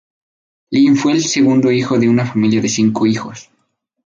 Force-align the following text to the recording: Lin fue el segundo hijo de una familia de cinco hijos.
Lin 0.71 0.95
fue 0.97 1.11
el 1.11 1.21
segundo 1.23 1.71
hijo 1.71 1.99
de 1.99 2.09
una 2.09 2.25
familia 2.25 2.59
de 2.59 2.69
cinco 2.69 3.05
hijos. 3.05 3.51